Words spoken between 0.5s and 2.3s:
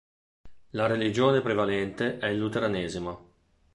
La religione prevalente è